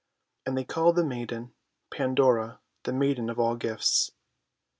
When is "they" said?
0.57-0.63